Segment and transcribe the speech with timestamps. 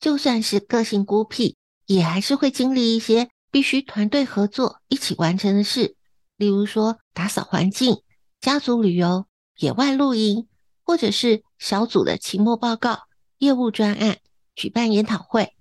[0.00, 1.56] 就算是个性孤僻，
[1.86, 5.94] 也还是会经历一些必须团队合作一起完成的事，
[6.36, 8.02] 例如说打扫环境、
[8.40, 9.26] 家族旅游、
[9.58, 10.48] 野外露营，
[10.84, 13.00] 或者是小组的期末报告、
[13.38, 14.18] 业务专案、
[14.54, 15.54] 举办研讨会，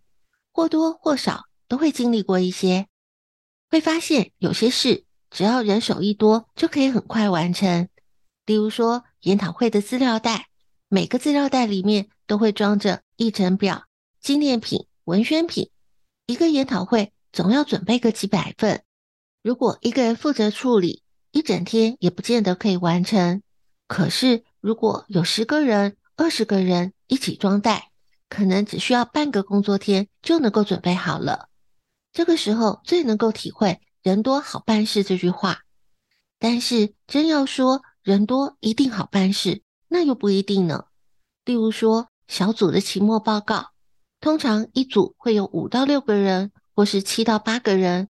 [0.53, 2.87] 或多或少都会经历过一些。
[3.69, 7.89] 会发现有些事只要人手一多就可以很快完成，
[8.45, 10.47] 例如说研讨会的资料袋，
[10.87, 13.83] 每个资料袋里面都会装着议程表。
[14.21, 15.69] 纪念品、文宣品，
[16.25, 18.83] 一个研讨会总要准备个几百份。
[19.41, 23.41] 如果一个人负责处理，一整天也不见得可以完成。
[23.87, 27.91] 可是，如果有十个人、二十个人一起装袋，
[28.27, 31.47] 可能只需要半个工作天就能够准备好了。
[32.11, 35.61] 这个时候最能够体会“人多好办事”这句话。
[36.37, 40.85] 但是，真要说人多一定好办事，那又不一定呢。
[41.45, 43.71] 例如说，小组的期末报告。
[44.21, 48.09] 通常一组会有五到六个人，或是七到八个人，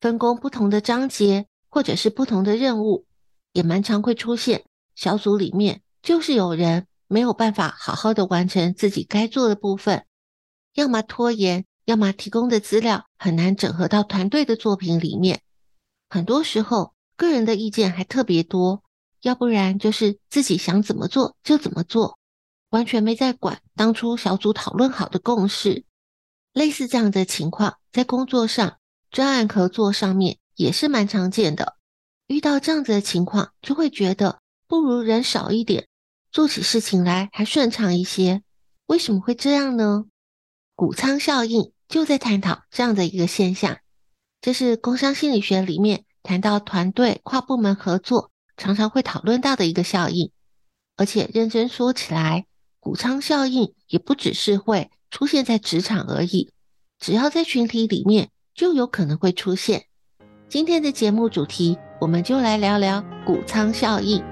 [0.00, 3.06] 分工不同的章节，或者是不同的任务，
[3.52, 10.06] 也蛮常会出现小组里面就是有人没有办法好好的完成自己该做的部分，
[10.74, 15.42] 要么拖延，要么提供的资料很难整合到团队的作品里面。
[16.08, 18.82] 很多时候个人的意见还特别多，
[19.20, 22.18] 要不然就是自己想怎么做就怎么做。
[22.70, 25.84] 完全没在管当初小组讨论好的共识，
[26.52, 28.78] 类似这样的情况，在工作上、
[29.10, 31.76] 专案合作上面也是蛮常见的。
[32.28, 35.88] 遇到这样子的情况，就会觉得不如人少一点，
[36.30, 38.42] 做起事情来还顺畅一些。
[38.86, 40.04] 为什么会这样呢？
[40.76, 43.78] 谷仓效应就在探讨这样的一个现象。
[44.40, 50.30] 这是工商心理学里面谈到团队跨部门合作常常会讨论到的一个效应，
[50.96, 52.46] 而且认真说起来。
[52.80, 56.50] 谷仓效应也不只是会出现在职场而已，
[56.98, 59.84] 只要在群体里面，就有可能会出现。
[60.48, 64.24] 今天的节目主题，我们就来聊聊谷仓效应。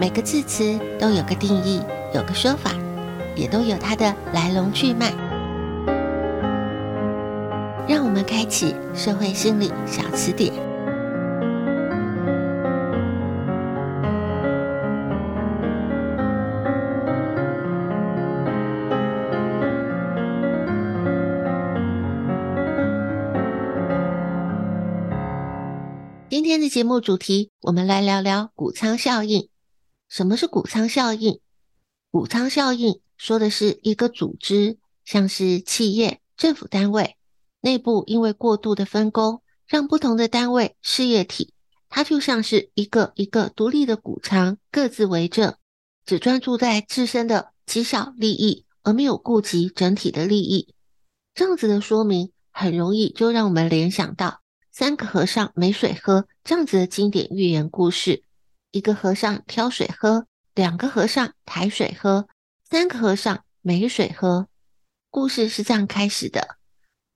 [0.00, 1.80] 每个字词都有个定义，
[2.12, 2.72] 有个说法，
[3.36, 5.12] 也都有它的来龙去脉。
[7.88, 10.71] 让我们开启社会心理小词典。
[26.72, 29.50] 节目主题，我们来聊聊谷仓效应。
[30.08, 31.38] 什么是谷仓效应？
[32.10, 37.18] 谷仓效应说的是一个组织，像是企业、政府单位
[37.60, 41.52] 内部，因为过度的分工，让不同的单位事业体，
[41.90, 45.54] 它就像是一个一个独立的谷仓，各自为政，
[46.06, 50.74] 只专注在自身的绩效利益，而没有顾及整体的利益。
[51.34, 54.40] 这样子的说明，很容易就让我们联想到。
[54.74, 58.24] 三个和尚没水喝，这样子的经典寓言故事：
[58.70, 62.26] 一个和尚挑水喝，两个和尚抬水喝，
[62.70, 64.48] 三个和尚没水喝。
[65.10, 66.56] 故事是这样开始的：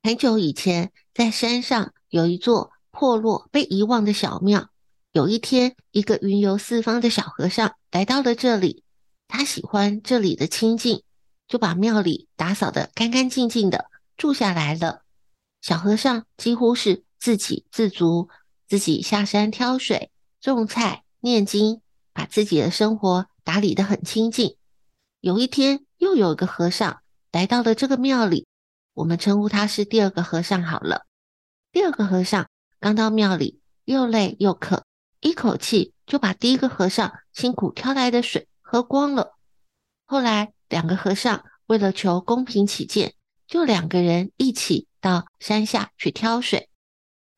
[0.02, 4.68] 很久以前，在山上有一座破落、被遗忘的小庙。
[5.12, 8.84] 有一天，一个云游四方的小和尚来到了这里。
[9.28, 11.02] 他喜欢这里的清静，
[11.48, 13.86] 就把庙里打扫得干干净净的，
[14.18, 15.04] 住下来了。
[15.62, 18.28] 小和尚几乎是自给自足，
[18.66, 20.10] 自己下山挑水、
[20.40, 21.80] 种菜、念经，
[22.12, 24.56] 把自己的生活打理得很清净。
[25.20, 27.00] 有一天，又有一个和尚
[27.32, 28.46] 来到了这个庙里，
[28.94, 31.06] 我们称呼他是第二个和尚好了。
[31.72, 32.48] 第二个和尚
[32.78, 34.84] 刚到庙里，又累又渴，
[35.20, 39.34] 一口气就把第一个和尚辛苦挑来的水喝光了。
[40.04, 43.14] 后来，两个和尚为了求公平起见，
[43.46, 46.68] 就两个人一起到山下去挑水。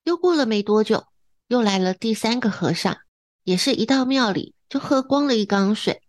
[0.03, 1.05] 又过了没多久，
[1.47, 2.97] 又来了第三个和尚，
[3.43, 6.01] 也是一到庙里就喝光了一缸水。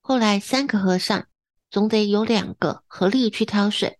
[0.00, 1.26] 后来，三个和尚
[1.70, 3.98] 总得有两个合力去挑水，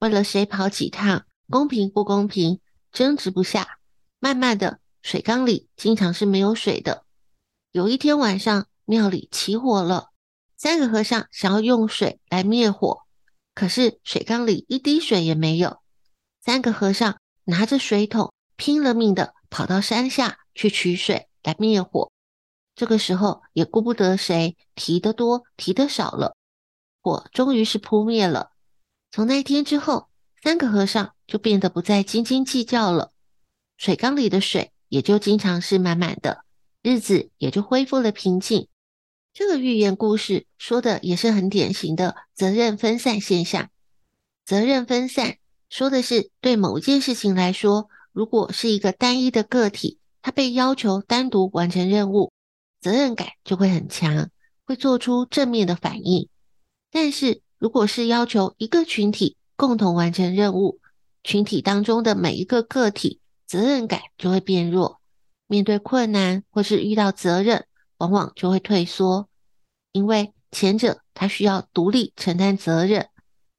[0.00, 2.60] 为了谁跑几趟，公平不公平，
[2.92, 3.78] 争执不下。
[4.20, 7.04] 慢慢的，水缸里经常是没有水的。
[7.72, 10.08] 有一天晚上，庙里起火了。
[10.56, 13.02] 三个和尚想要用水来灭火，
[13.54, 15.78] 可是水缸里一滴水也没有。
[16.44, 22.10] 三个和尚拿着水桶，拼了命的跑到山下去取水来灭火。
[22.74, 26.36] 这个时候也顾不得谁提得多提的少了，
[27.00, 28.50] 火终于是扑灭了。
[29.10, 30.08] 从那天之后，
[30.42, 33.12] 三个和尚就变得不再斤斤计较了，
[33.76, 36.44] 水缸里的水也就经常是满满的，
[36.82, 38.68] 日子也就恢复了平静。
[39.32, 43.70] 这个寓言故事说的也是很典型的责任分散现象。
[44.44, 45.36] 责任分散
[45.68, 47.88] 说的是对某件事情来说，
[48.18, 52.32] 如果是一个单一的个体，他被要求单独完成任务，
[52.80, 54.28] 责任感就会很强，
[54.64, 56.28] 会做出正面的反应。
[56.90, 60.80] 但是如果是要求一个群体共同完成任务，
[61.22, 65.00] 群体当中的每一个个体责任感就会变弱，
[65.46, 67.66] 面对困难或是遇到责任，
[67.98, 69.28] 往往就会退缩，
[69.92, 73.10] 因为前者他需要独立承担责任，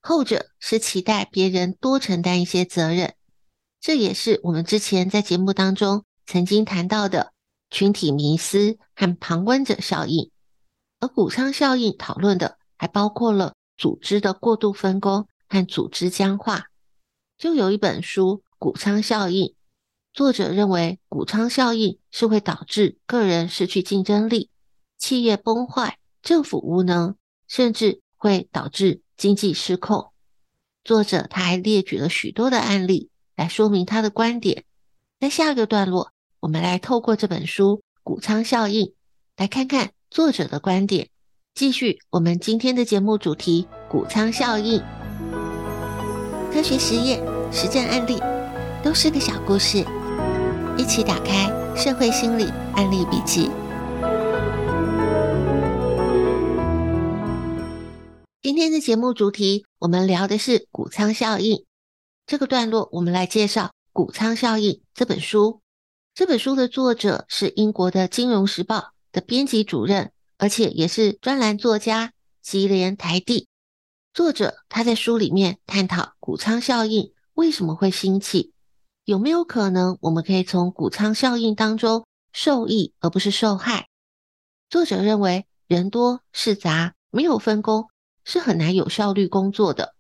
[0.02, 3.14] 后者是期待别人多承担一些责任。
[3.82, 7.32] 这也是我们之前在节目当中曾经谈到的
[7.70, 10.32] 群体迷思和旁观者效应。
[11.00, 16.66] 而谷仓效应讨论的还包括了组织的过度分工和组织僵化。
[17.38, 19.48] 就有一本书《谷仓效应》。
[20.12, 24.50] 作者认为，谷仓效应是会导致个人失去竞争力、
[24.98, 27.16] 企业崩坏、政府无能，
[27.48, 30.12] 甚至会导致经济失控。
[30.84, 34.66] 作者他还列举了许多的案例来说明他的观点。
[35.18, 38.88] 在下个段落，我们来透过这本书《谷仓效应》，
[39.38, 41.08] 来看看作者的观点。
[41.56, 44.84] 继续我们今天的节目主题：谷仓效应。
[46.52, 48.22] 科学实验、实战案例，
[48.84, 49.86] 都是个小故事。
[50.78, 51.48] 一起打开
[51.78, 52.44] 《社会心理
[52.74, 53.48] 案例笔记》。
[58.42, 61.69] 今天的节目主题，我们聊的是谷仓效应。
[62.30, 65.64] 这个段落，我们来介绍《谷仓效应》这本书。
[66.14, 68.78] 这本书的作者是英国的《金融时报》
[69.12, 73.48] 的编辑主任，而且也是专栏作家吉连台地。
[74.14, 78.54] 作者他在书里面探讨谷仓效应为什么会兴起。
[79.06, 83.88] 有没有可能，我们可以从谷仓效应当中受益，而不是受害？
[84.70, 87.88] 作者认为，人多事杂，没有分工，
[88.24, 89.96] 是很难有效率工作的。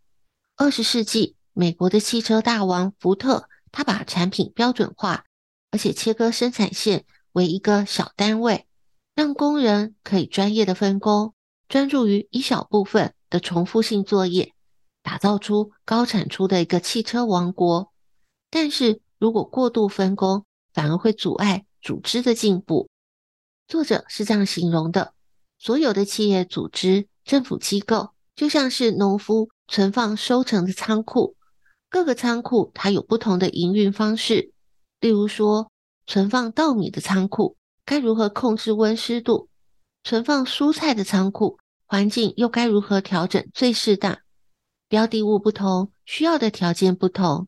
[0.56, 5.25] 二十世纪，美国的汽车大王福特，他把产品标准化，
[5.72, 8.66] 而且切割生产线为一个小单位，
[9.13, 11.34] 让工人可以专业的分工，
[11.68, 14.54] 专注于一小部分的重复性作业，
[15.04, 17.92] 打造出高产出的一个汽车王国。
[18.50, 22.88] 但是如果过度分工，反而会阻碍组织的进步。
[23.68, 25.13] 作者是这样形容的：
[25.58, 31.36] 所有的企业组织、政府机构，就像是农夫存放收成的仓库。
[31.89, 34.53] 各个仓库它有不同的营运方式。
[35.00, 35.72] 例如说，
[36.05, 39.50] 存放稻米的仓库该如何控制温湿度？
[40.03, 44.19] 存放蔬菜的仓库环境又该如何调整最适当？
[44.88, 47.48] 标的物不同，需要的条件不同。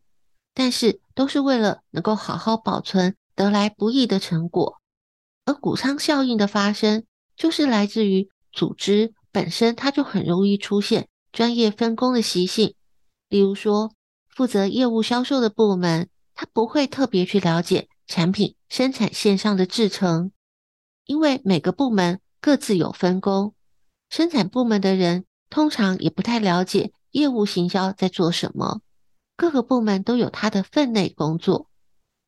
[0.54, 4.82] 但是都是为了能够好好保存得来不易的成果，
[5.46, 7.06] 而谷仓效应的发生，
[7.38, 12.76] 就是来自于组织本身，它就很容易出现专业分工的习性。
[13.30, 13.94] 例如说，
[14.42, 20.32] 负责业务销售的部门，他不会特别去了解产品生产线上的制程，
[21.06, 23.54] 因为每个部门各自有分工。
[24.10, 28.82] 生产部门的人通常也不太了解业务行销在做什么。
[29.38, 31.70] 各个部门都有他的分内工作，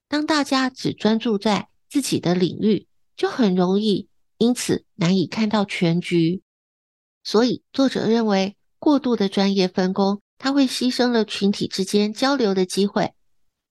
[0.07, 2.85] 当大家只专注在自己的领域，
[3.17, 6.43] 就很容易因此难以看到全局。
[7.23, 13.13] 所以，作者认为过度的专业分工，它会牺牲了群体之间交流的机会。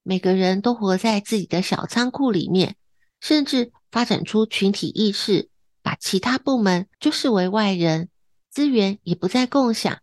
[0.03, 2.77] 每个人都活在自己的小仓库里面，
[3.21, 5.49] 甚至发展出群体意识，
[5.83, 8.09] 把其他部门就视为外人，
[8.51, 10.01] 资源也不再共享，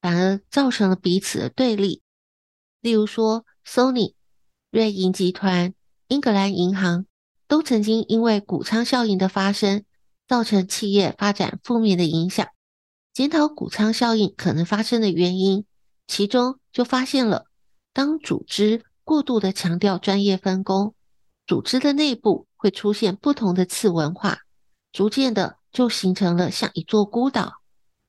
[0.00, 2.00] 反而造成了彼此的对立。
[2.80, 4.14] 例如说，Sony、
[4.70, 5.74] 瑞银集团、
[6.08, 7.06] 英格兰银行
[7.46, 9.84] 都曾经因为谷仓效应的发生，
[10.26, 12.48] 造成企业发展负面的影响。
[13.12, 15.66] 检讨谷仓效应可能发生的原因，
[16.14, 17.46] 其中就发现了，
[17.94, 20.94] 当组织过度的强调专业分工，
[21.46, 24.40] 组织的内部会出现不同的次文化，
[24.92, 27.62] 逐渐的就形成了像一座孤岛。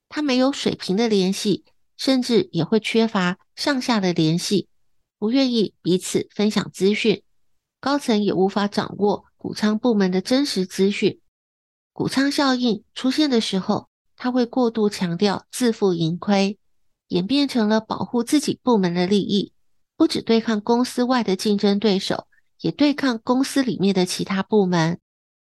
[0.09, 1.63] 它没有水平的联系，
[1.95, 4.67] 甚至也会缺乏上下的联系，
[5.17, 7.23] 不愿意彼此分享资讯。
[7.79, 11.21] 高层也无法掌握谷仓部门的真实资讯。
[11.93, 16.59] 谷仓效应出现的时候，它会过度强调自负盈亏，
[17.07, 19.53] 演变成了保护自己部门的利益。
[19.95, 22.27] 不只对抗公司外的竞争对手，
[22.59, 24.99] 也对抗公司里面的其他部门。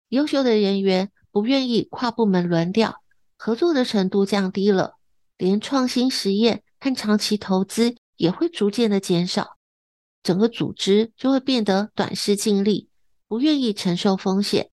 [0.09, 2.97] 优秀的人员不愿意跨部门轮调，
[3.37, 4.95] 合作的程度降低了，
[5.39, 9.57] 连创新实验和长期投资也会逐渐的减少。
[10.23, 12.89] 整个组织就会变得短视尽力，
[13.29, 14.71] 不愿意承受风险。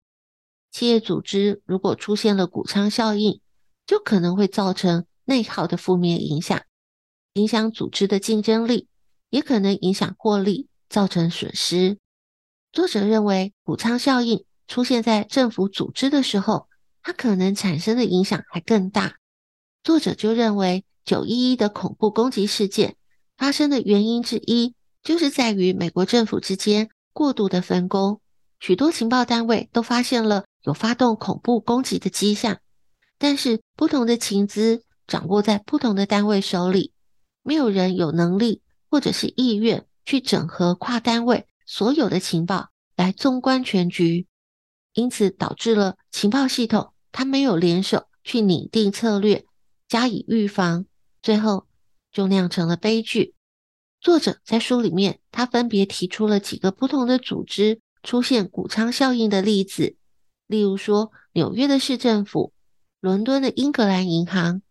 [0.72, 3.42] 企业组织如果出现了谷仓效应，
[3.86, 6.62] 就可能会造成内耗的负面影响，
[7.36, 8.90] 影响组织的竞争力。
[9.30, 11.98] 也可能影响获利，造成损失。
[12.74, 16.68] 作者认为，谷仓效应出现在政府组织的时候，
[17.02, 19.16] 它可能产生的影响还更大。
[19.86, 22.98] 作者就认为，九一一的恐怖攻击事件
[23.38, 28.20] 发生的原因之一，就是在于美国政府之间过度的分工。
[28.60, 32.60] 许多情报单位都发现了有发动恐怖攻击的迹象，
[33.18, 36.94] 但是不同的情资掌握在不同的单位手里，
[37.44, 38.62] 没有人有能力。
[38.94, 44.28] 或者是意愿去整合跨单位所有的情报来纵观全局，
[44.94, 49.46] 因此导致了情报系统它没有联手去拟定策略
[49.88, 50.86] 加以预防，
[51.22, 51.68] 最后
[52.12, 53.34] 就酿成了悲剧。
[54.02, 59.96] 作者在书里面他分别提出了几个不同的组织出现谷仓效应的例子，
[60.48, 62.52] 例如说纽约的市政府、
[63.00, 64.62] 伦敦的英格兰银行、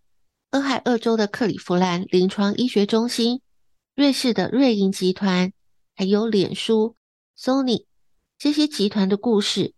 [0.52, 3.40] 俄亥俄州的克里夫兰临床医学中心。
[3.94, 5.52] 瑞士的瑞银集团，
[5.94, 6.96] 还有脸书、
[7.38, 7.84] Sony
[8.36, 9.74] 这些集团的故事，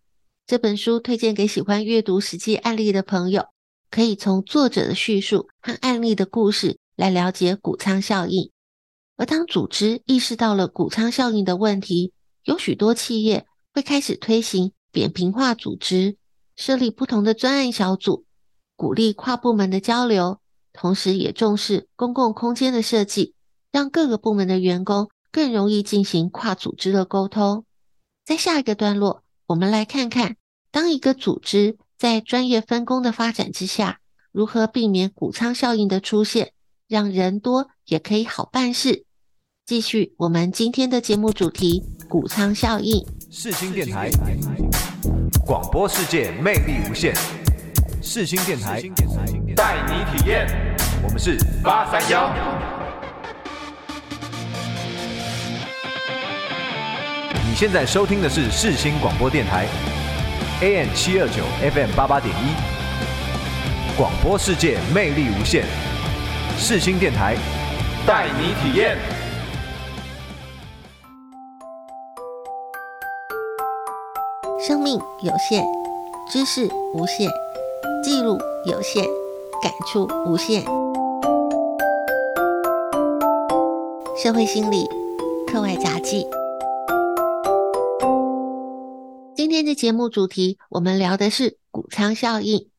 [0.46, 3.48] 这本书推荐给喜欢阅读实际案例的朋友，
[3.90, 8.50] 可以从作者的叙述和案例的故事来了解谷仓效应。
[9.16, 12.14] 而当组织意识到了谷仓效应的问题，
[12.44, 16.16] 有许多企业会开始推行扁平化组织，
[16.56, 18.24] 设立不同的专案小组，
[18.74, 20.40] 鼓励跨部门的交流，
[20.72, 23.34] 同时也重视公共空间的设计。
[23.72, 27.64] 让各个部门的员工更容易进行跨组织的沟通。
[28.22, 30.36] 在下一个段落，我们来看看，
[30.70, 34.00] 当一个组织在专业分工的发展之下，
[34.30, 36.52] 如何避免谷仓效应的出现，
[36.86, 39.06] 让人多也可以好办事。
[39.64, 43.02] 继续我们今天的节目主题：谷仓效应。
[43.30, 44.10] 世新电台，
[45.46, 47.14] 广播世界魅力无限。
[48.02, 48.82] 世新电台，
[49.62, 50.44] 带你体验。
[51.04, 52.28] 我们是八三幺。
[57.46, 59.68] 你现在收听的是世新广播电台
[60.62, 65.62] ，AM 七二九 FM 八八点一，广播世界魅力无限，
[66.58, 67.36] 世新电台
[68.04, 68.98] 带你体验。
[74.58, 75.62] 生命有限，
[76.28, 77.30] 知识无限，
[78.02, 79.04] 记录有限，
[79.62, 80.64] 感触无限。
[84.20, 84.88] 社会心理
[85.46, 86.26] 课外杂记。
[89.36, 92.70] 今天的节目主题，我们聊的是谷仓效应。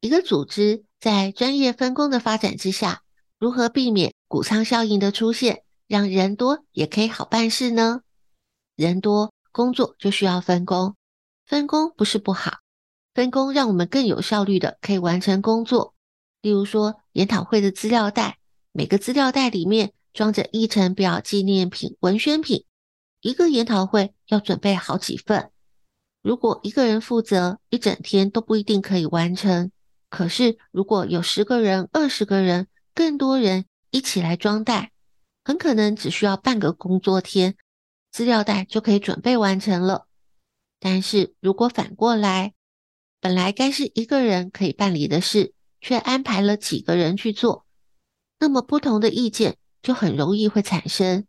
[0.00, 3.02] 一个组织在专业分工的发展之下，
[3.40, 8.02] 如何避免谷仓效应的出现，让人多也可以好办事呢？
[8.76, 10.94] 人多，工作就需要分工。
[11.44, 12.58] 分工不是不好，
[13.12, 15.94] 分工让我们更有效率的可以完成工作。
[16.40, 18.38] 例如说，研讨会的资料袋，
[18.72, 22.64] 每个资料袋里面装着议程表、纪念品、文宣品，
[23.20, 25.50] 一个研讨会要准备好几份。
[26.22, 29.70] 如果一个人负责，一整天都不一定可以完成。
[30.10, 34.92] 可是，如果有十个人、二十个人、更多人一起来装袋，
[35.44, 37.56] 很可能只需要半个工作天，
[38.10, 40.06] 资料袋就可以准备完成了。
[40.80, 42.54] 但是如果反过来，
[43.20, 45.52] 本来该是一个人可以办理的事，
[45.88, 47.64] 却安排了几个人去做，
[48.38, 51.26] 那么不同的意见就很容易会产生。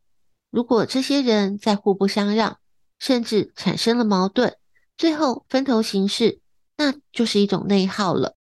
[0.52, 2.60] 如果这些人在互不相让，
[3.00, 4.58] 甚至产生了矛盾，
[4.98, 6.42] 最后分头行事，
[6.76, 8.36] 那就是一种内耗了。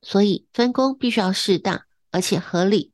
[0.00, 2.92] 所以分工必须要适当而且合理。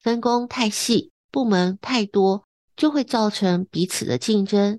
[0.00, 2.46] 分工太细，部门太多，
[2.76, 4.78] 就会造成彼此的竞争。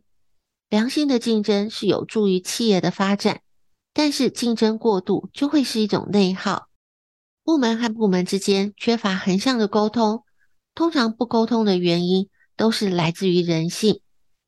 [0.69, 3.41] 良性的竞争是有助于企业的发展，
[3.93, 6.69] 但是竞争过度就会是一种内耗。
[7.47, 10.25] 部门和部门之间缺乏横向的沟通，
[10.75, 12.27] 通常不沟通的原因
[12.57, 14.01] 都是来自于人性。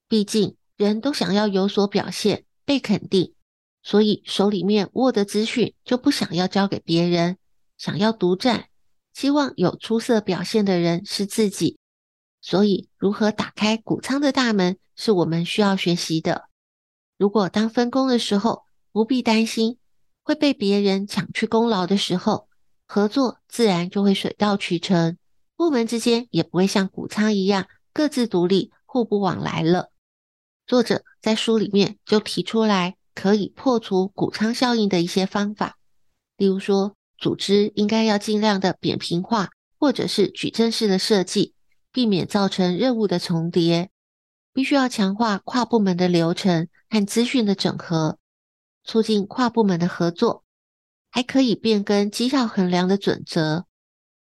[0.10, 3.34] 毕竟人都想要有所表现，被肯定，
[3.82, 7.38] 所以手里面握的资讯就不想要交给别人，
[7.78, 8.68] 想要独占，
[9.14, 11.78] 希望有出色表现的人是自己。
[12.42, 16.50] 所以，如何打开谷仓的大门，是我们需要学习的。
[17.18, 19.78] 如果当分工的时候，不必担心
[20.22, 22.49] 会被别人抢去功劳的时候，
[22.92, 25.16] 合作自然就会水到渠成，
[25.56, 29.92] 部门之间也不会像谷仓一样各自独立、互不往来了。
[30.66, 35.78] 作者在书里面就提出来可以破除谷仓效应的一些方法，
[36.36, 41.54] 例如说，组织应该要尽量的扁平化，或者是矩阵式的设计，
[41.92, 43.92] 避免造成任务的重叠。
[44.52, 48.18] 必须要强化跨部门的流程和资讯的整合，
[48.84, 50.44] 促进跨部门的合作。
[51.10, 53.66] 还可以变更绩效衡量的准则，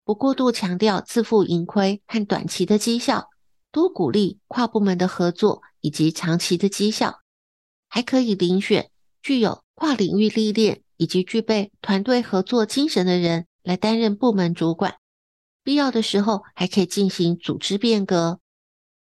[0.04, 3.30] 不过度强调自负盈亏和短期的绩效，
[3.72, 7.20] 多鼓励跨部门的合作以及长期的绩效。
[7.88, 8.90] 还可以遴选
[9.22, 14.96] 具有跨领域历练以及具备团队合作精神的人来担任部门主管。
[15.64, 18.40] 必要的时候，还可以进行组织变革，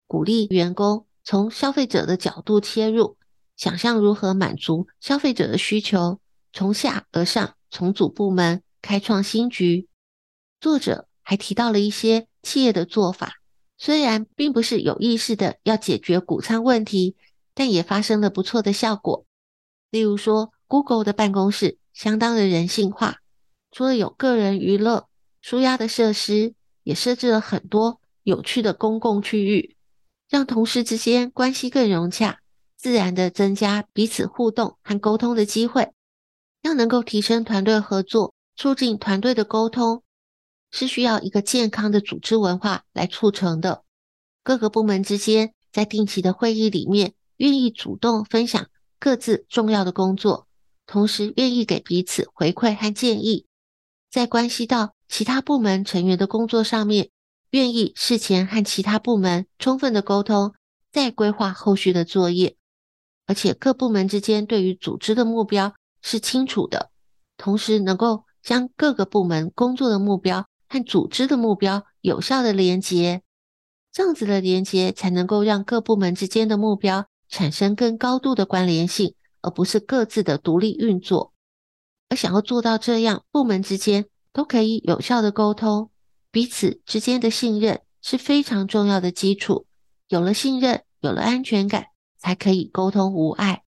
[0.07, 3.17] 鼓励员工从消费者的角度切入，
[3.55, 6.19] 想象如何满足消费者的需求，
[6.53, 7.55] 从下而上。
[7.71, 9.87] 重组部门，开创新局。
[10.59, 13.37] 作者还提到了一些企业的做法，
[13.77, 17.15] 虽然并不是有意识的要解决谷仓问题，
[17.55, 19.25] 但也发生了不错的效果。
[19.89, 23.17] 例如说，Google 的办公室相当的人性化，
[23.71, 25.07] 除了有个人娱乐、
[25.41, 26.53] 舒压的设施，
[26.83, 29.75] 也设置了很多有趣的公共区域，
[30.29, 32.39] 让同事之间关系更融洽，
[32.77, 35.91] 自然的增加彼此互动和沟通的机会。
[36.61, 40.03] 要能够提升团队合作，促进团队的沟通，
[40.69, 43.83] 是需要一个健康的组织文化来促成的。
[44.43, 48.67] 各个部门之间在定期的会议里面，愿意主动分享
[48.99, 50.47] 各自重要的工作，
[50.85, 53.45] 同时愿意给彼此回馈和建议。
[54.09, 57.09] 在关系到其他部门成员的工作上面，
[57.51, 60.53] 愿意事前和其他部门充分的沟通，
[60.91, 62.55] 再规划后续的作业。
[63.25, 65.73] 而且各部门之间对于组织的目标。
[66.01, 66.91] 是清楚的，
[67.37, 73.21] 同时能够将各个部门工作的目标和组织的目标有效的连接，
[73.91, 81.33] 这样子的连接才能够让各部门之间的目标产生更高度的关联性，而不是各自的独立运作。
[82.09, 85.91] 而想要做到这样，部门之间都可以有效的沟通，
[86.31, 89.65] 彼此之间的信任是非常重要的基础。
[90.07, 91.85] 有了信任，有了安全感，
[92.17, 93.63] 才可以沟通无碍。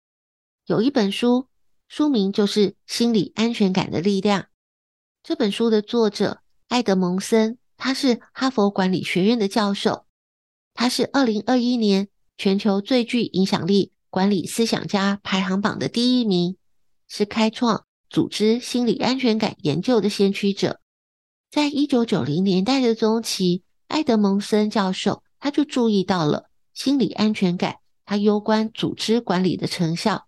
[0.66, 1.48] 有一本书。
[1.96, 4.42] 书名就是《心理安全感的力量》。
[5.22, 10.08] 这本书的作者艾德蒙森，他是哈佛管理学院的教授，
[10.74, 16.58] 他是二零二一年全球最具影响力管理思想家排行榜的第一名，
[17.08, 20.80] 是开创组织心理安全感研究的先驱者。
[21.52, 30.26] 在一九九零年代的中期，艾德蒙森教授他就注意到了心理安全感，他攸关组织管理的成效。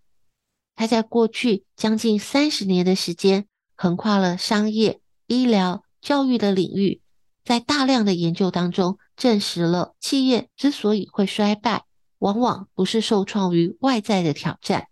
[0.75, 7.01] 他在过去将近三十年的时间，横跨了商业、医疗、教育的领域，
[7.43, 11.85] 在大量的研究当中证实了，企业之所以会衰败，
[12.19, 14.87] 往往不是受创于外在的挑战，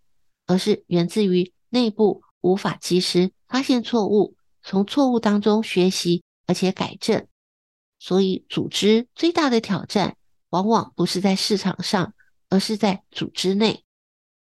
[0.46, 7.26] 而是源自于内部无法及时发现错误，从错误当中学习而且改正。
[7.98, 10.16] 所以，组织最大的挑战，
[10.48, 12.14] 往往不是在市场上，
[12.48, 13.83] 而是在组织内。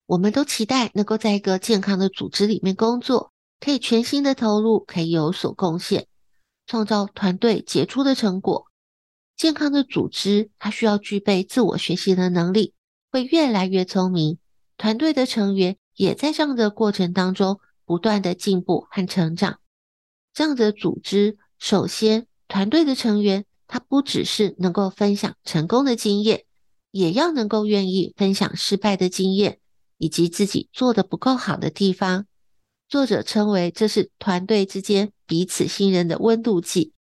[0.09, 6.07] 我们都期待能够在一个健康的组织里面工作，可以全心的投入，可以有所贡献，
[6.65, 8.65] 创造团队杰出的成果。
[9.37, 12.73] 健康的组织，它需要具备自我学习的能力，
[13.11, 14.39] 会越来越聪明。
[14.77, 19.59] 团队的成员也在这样的过程当中不断的进步和成长。
[20.33, 26.45] 这样的组织，首先团队的成员，他不只是能够分享成功的经验，
[26.89, 29.59] 也要能够愿意分享失败的经验。
[29.99, 32.25] 以及自己做得不够好的地方，
[32.87, 36.93] 作者称为这是团队之间彼此信任的温度计。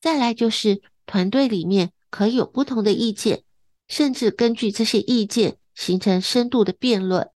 [0.00, 3.44] 再来就是团队里面可以有不同的意见，
[3.86, 7.30] 甚至根据这些意见形成深度的辩论。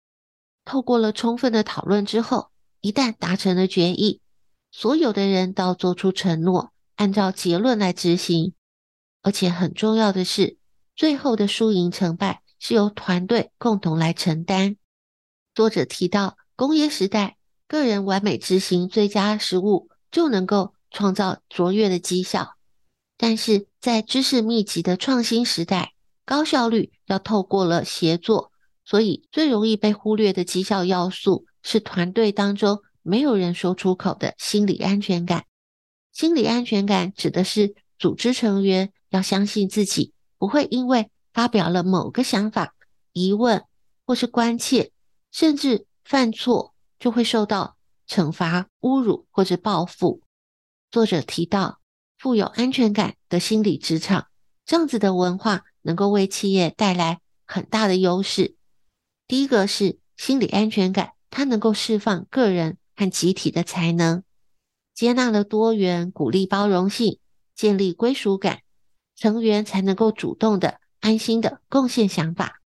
[0.64, 4.20] 透过了充分的讨论之后，一旦达成了决议，
[4.72, 8.54] 所有的人都要做出承诺，按照结论来执行。
[9.20, 10.56] 而且很重要的是，
[10.96, 14.76] 最后的输赢成败是由团队共同来承担。
[15.54, 17.36] 作者提到，工业时代，
[17.68, 22.56] 个人完美执行最佳实务就能够创造卓越的绩效，
[23.16, 28.50] 但是在知识密集的创新时代，高效率要透过了协作，
[28.84, 35.44] 所以最容易被忽略的绩效要素是团队当中没有人说出口的心理安全感。
[36.12, 42.74] 心理安全感指的是组织成员要相信自己不会因为发表了某个想法、
[43.12, 43.64] 疑问
[44.04, 44.90] 或是关切，
[45.34, 46.72] 甚至犯错。
[47.00, 47.76] 就会受到
[48.08, 50.22] 惩罚、侮辱或者报复。
[50.90, 51.80] 作者提到，
[52.16, 54.28] 富有安全感的心理职场，
[54.64, 58.56] 这样子的文化能够为企业带来很大的优势。
[59.28, 64.22] 第一个是心理安全感，它能够释放个人和集体的才能，
[64.94, 67.18] 接纳了多元，鼓励包容性，
[67.54, 68.62] 建立归属感，
[69.14, 72.62] 成员才能够主动的、安心的贡献想法。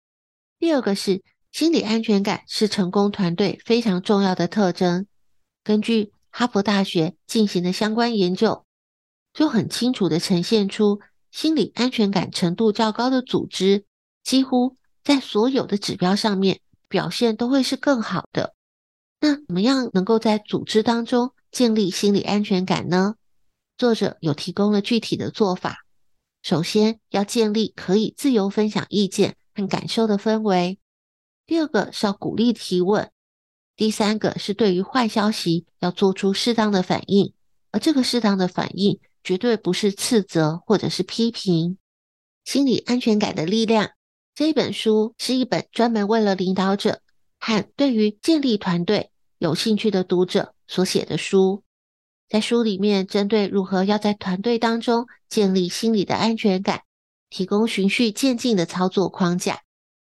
[0.60, 1.23] 第二个是。
[1.56, 5.08] 心理安全感是成功团队非常重要的特征。
[5.63, 8.65] 根据哈佛大学进行的相关研究，
[9.34, 11.00] 就很清楚地呈现出，
[11.32, 13.86] 心理安全感程度较高的组织，
[14.22, 18.54] 几乎在所有的指标上面表现都会是更好的。
[19.22, 23.15] 那怎么样能够在组织当中建立心理安全感呢？
[23.78, 25.86] 作者有提供了具体的做法。
[26.41, 30.80] 首先要建立可以自由分享意见和感受的氛围。
[31.48, 33.12] 第二个是要鼓励提问，
[33.76, 37.34] 第三个是对于坏消息要做出适当的反应，
[37.70, 41.78] 而这个适当的反应绝对不是斥责或者是批评。
[42.44, 43.92] 心理安全感的力量
[44.34, 47.02] 这一本书是一本专门为了领导者
[47.40, 51.64] 和对于建立团队有兴趣的读者所写的书，
[52.28, 56.82] 在书里面针对如何要在团队当中建立心理的安全感，
[57.30, 59.62] 提供循序渐进的操作框架，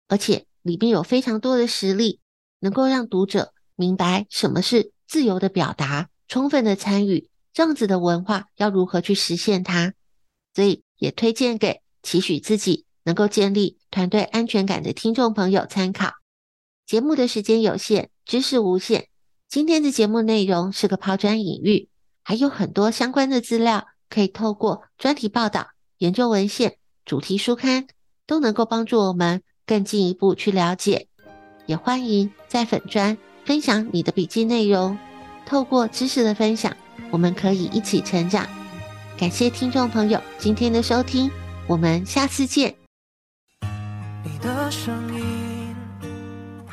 [0.08, 0.46] 而且。
[0.66, 2.20] 里面有非常多的实例，
[2.60, 9.94] 能够让读者明白什么是自由的表达、充分的参与，这样子的文化要如何去实现它。
[10.56, 16.14] 所以也推荐给期许自己能够建立团队安全感的听众朋友参考。
[16.88, 19.10] 节目的时间有限，知识无限。
[19.48, 21.90] 今天的节目内容是个抛砖引玉，
[22.24, 25.68] 还有很多相关的资料可以透过专题报道、
[26.00, 27.86] 研究文献、主题书刊，
[28.26, 29.44] 都能够帮助我们。
[29.66, 31.08] 更进一步去了解，
[31.66, 34.98] 也欢迎在粉专分享你的笔记内容。
[35.46, 36.76] 透过知识的分享，
[37.12, 38.48] 我们可以一起成长。
[39.18, 41.30] 感谢听众朋友今天的收听，
[41.68, 42.76] 我们下次见。
[44.24, 45.76] 你的声音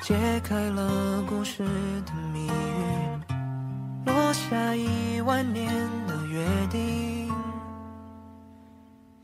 [0.01, 1.63] 解开了故事
[2.05, 2.51] 的谜语，
[4.07, 5.69] 落下一万年
[6.07, 7.31] 的约定。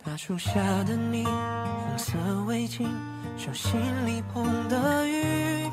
[0.04, 0.54] 大树下
[0.84, 2.12] 的你，红色
[2.46, 2.86] 围巾。
[3.38, 5.70] 手心里捧的雨，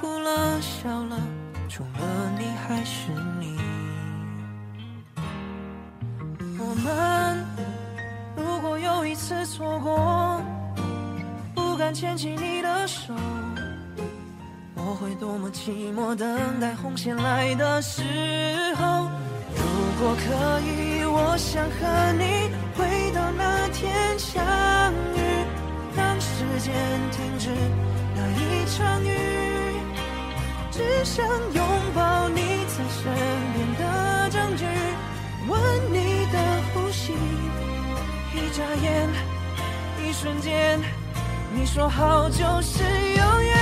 [0.00, 1.16] 哭了笑了，
[1.68, 3.56] 除了你还是你。
[6.58, 7.46] 我们
[8.36, 10.42] 如果有一次错过，
[11.54, 13.14] 不敢牵起你的手，
[14.74, 18.02] 我会多么寂寞，等待红线来的时
[18.74, 19.08] 候。
[19.54, 19.62] 如
[20.00, 24.42] 果可以，我想和你回到那天相
[25.14, 25.19] 遇。
[26.60, 26.74] 间
[27.10, 27.48] 停止
[28.14, 29.08] 那一场雨，
[30.70, 33.10] 只想拥抱你在身
[33.54, 34.64] 边的证据，
[35.48, 35.58] 吻
[35.90, 36.38] 你的
[36.74, 37.14] 呼吸。
[38.34, 39.08] 一眨眼，
[40.04, 40.78] 一瞬间，
[41.54, 43.59] 你说好就是永远，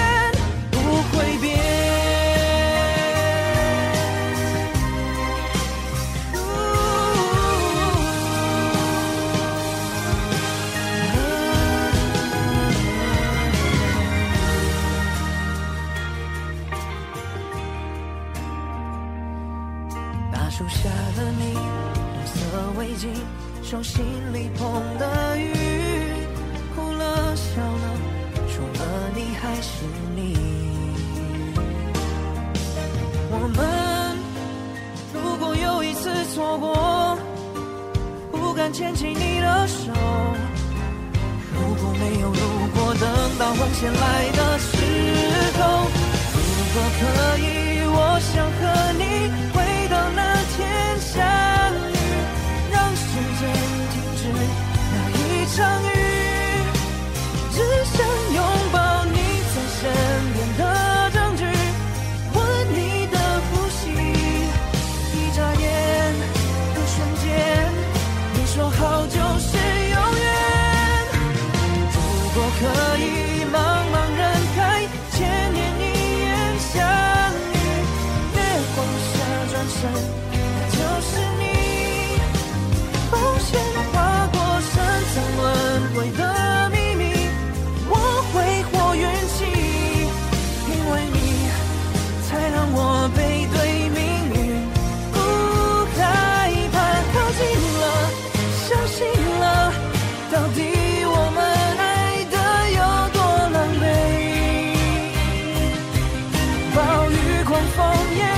[106.74, 108.37] 暴雨狂风也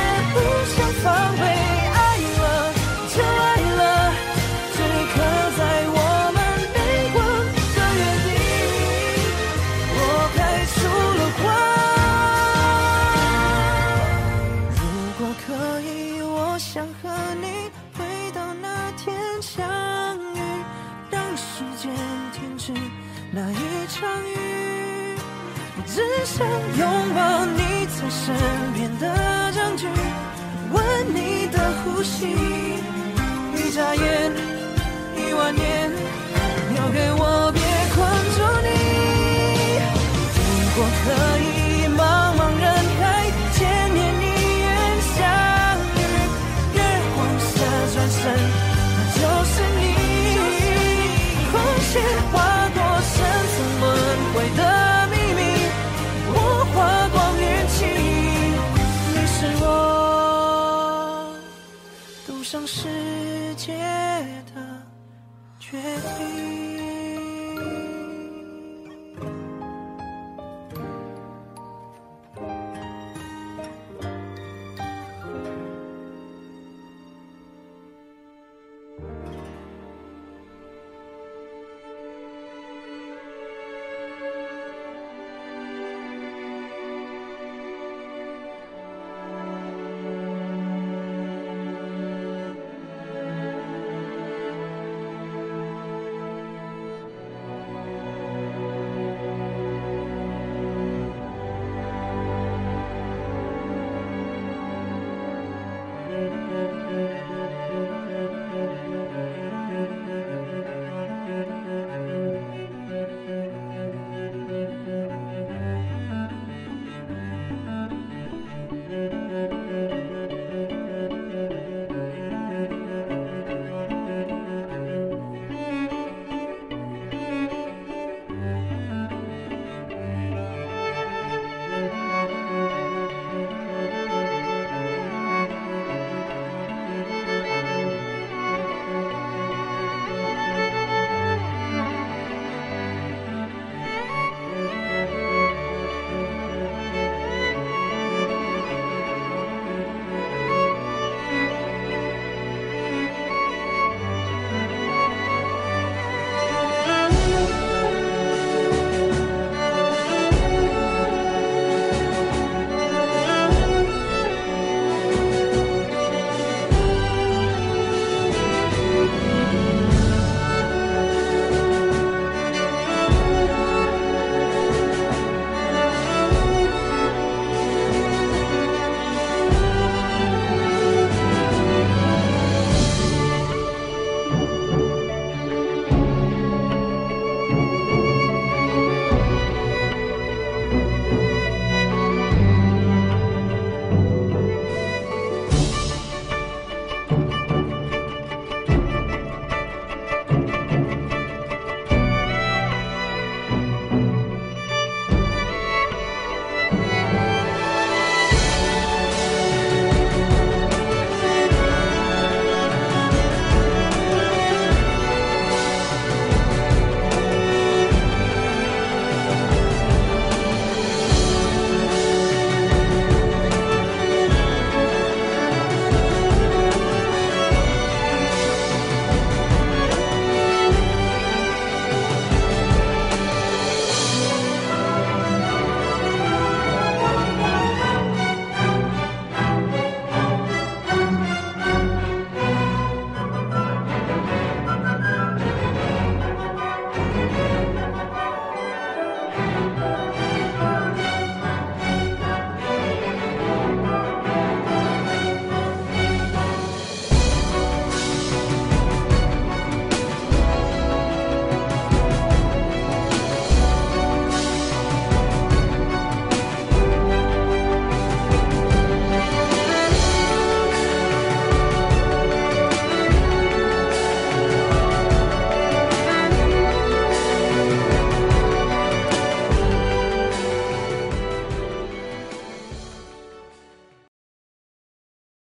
[28.32, 28.59] 你